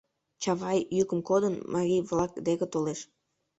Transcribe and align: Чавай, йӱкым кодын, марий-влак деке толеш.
Чавай, 0.41 0.79
йӱкым 0.95 1.19
кодын, 1.29 1.55
марий-влак 1.73 2.31
деке 2.47 2.65
толеш. 2.73 2.99